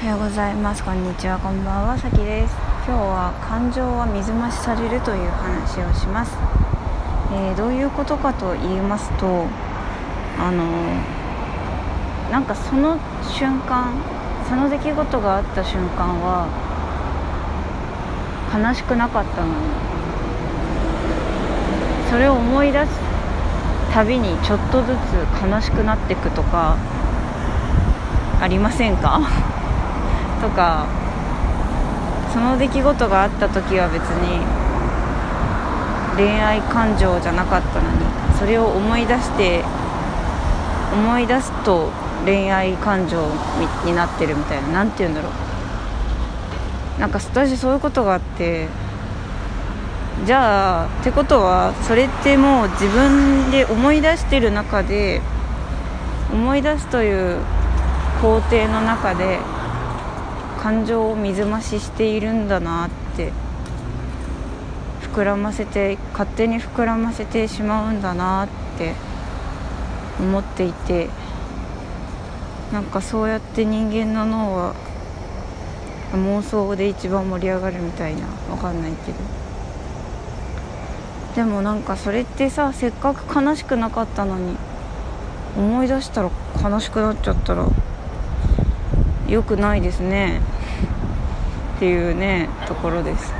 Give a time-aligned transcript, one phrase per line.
[0.00, 0.82] おはようございます。
[0.82, 1.38] こんにちは。
[1.38, 1.98] こんばんは。
[1.98, 2.54] さきです。
[2.88, 6.32] 今日は感情は水増しされるという話をします、
[7.34, 9.44] えー、どういうことかと言いますと
[10.38, 12.96] あのー、なんかその
[13.28, 13.92] 瞬間
[14.48, 16.48] その出来事があった瞬間は
[18.56, 19.52] 悲しくなかったのに
[22.08, 22.92] それを思い出す
[23.92, 26.78] たびにちょっとずつ悲しくなっていくとか
[28.40, 29.20] ありませんか？
[30.40, 30.86] とか
[32.32, 34.40] その出来事があった時は別に
[36.16, 37.98] 恋愛感情じゃなかったのに
[38.38, 39.62] それを思い出して
[40.92, 41.90] 思い出すと
[42.24, 43.28] 恋愛感情
[43.84, 45.32] になってるみたいな何て言うんだろう。
[47.00, 48.68] なんか私そういうことがあって
[50.26, 55.22] じゃあってことはそれってもう自分で思い出してる中で
[56.30, 57.38] 思い出すという
[58.20, 59.38] 工程の中で
[60.62, 63.32] 感情を水増ししているんだなって
[65.02, 68.94] 膨らませて勝手に膨らませてしまうんだなって
[70.20, 71.08] 思っていて
[72.72, 74.74] なんかそうやって人間の脳は
[76.12, 79.40] 妄想で一番盛り上がるみたいなわかんないけど。
[81.34, 84.56] でもなんかそれってさせっかく悲しくなかったのに
[85.56, 86.30] 思い出したら
[86.60, 87.66] 悲しくなっちゃったら
[89.30, 90.40] 良くないですね。
[91.76, 93.32] っていうねところです。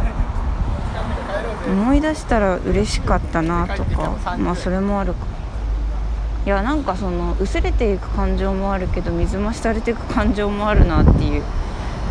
[1.67, 5.27] 思い出したら嬉しかったなとかまあそれもあるか。
[6.47, 11.43] いやなんかその薄れていく感情もあるけど水増しされていく感情もあるなっていう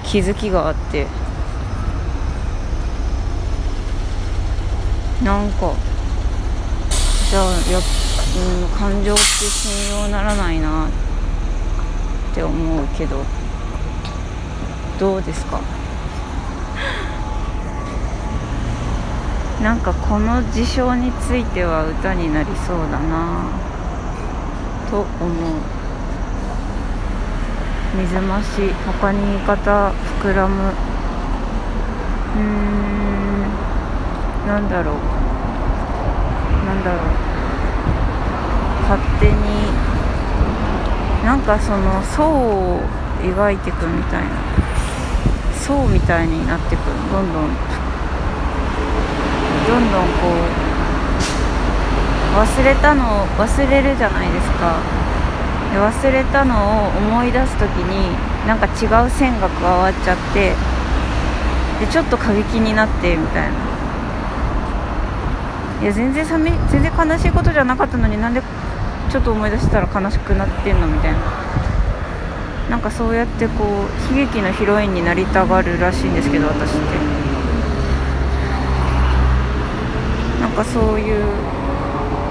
[0.04, 1.08] 気づきがあって。
[5.24, 5.74] なんか
[7.30, 10.90] じゃあや、うん、感情って信用ならないなっ
[12.36, 13.24] て思うけど。
[15.00, 15.62] どうですか？
[19.64, 23.44] なんかこの事象については歌になりそうだな。
[24.90, 25.30] と思う。
[27.98, 28.74] 水増し。
[29.02, 29.92] 他に言い方
[30.22, 30.64] 膨らむ。
[30.64, 33.48] うーん。
[34.48, 34.96] なんだろう。
[36.66, 37.02] なんだろう。
[38.84, 39.38] 勝手に。
[41.24, 42.82] なんかその層を
[43.22, 44.59] 描いていくみたいな。
[45.70, 46.86] 層みたいになってくる。
[47.14, 47.44] どんどん
[49.68, 50.38] どんどんこう。
[52.40, 54.78] 忘れたのを忘れるじゃないですか。
[55.72, 60.56] で忘れたのを思い出す時になんか違う線が加わっちゃって
[61.80, 63.58] でちょっと過激になってみたいな。
[65.84, 68.42] いや全然寒い全然悲しいことじゃなかったのになんで
[69.12, 71.20] ちょっと思い出したら悲しくなってんのみたいな。
[72.70, 76.80] なんかそうやってこう悲劇のヒロインになりたがるらしいんですけど私って。
[80.40, 81.26] なんかそういう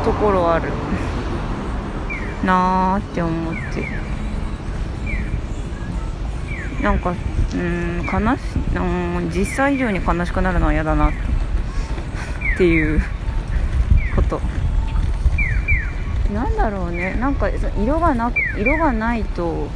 [0.04, 0.70] ところある。
[2.44, 3.86] なーって思って。
[6.82, 7.14] なんか
[7.54, 8.40] うん悲し
[8.76, 11.12] うん実際以上に悲しくなるのは嫌だなっ
[12.56, 13.02] ていう。
[14.18, 14.40] こと。
[16.32, 17.14] なんだろうね。
[17.14, 19.68] なんか色がな色がないと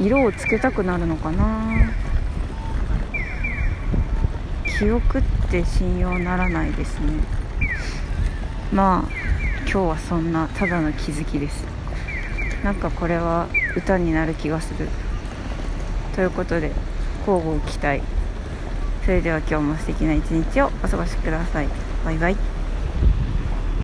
[0.00, 1.92] 色をつけたくなるのかな。
[4.78, 7.12] 記憶って信用ならないですね。
[8.72, 9.12] まあ
[9.64, 11.64] 今日はそんなただの気づきです。
[12.64, 13.46] なんかこれは
[13.76, 14.88] 歌になる気がする。
[16.14, 16.72] ということで
[17.26, 18.00] 交互期待。
[19.04, 21.68] それでは今日も素敵な一日をお過ごしください。
[22.06, 22.59] バイバイ。